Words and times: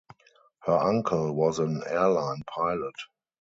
Her 0.63 0.79
uncle 0.79 1.31
was 1.35 1.59
an 1.59 1.83
airline 1.85 2.41
pilot. 2.47 2.95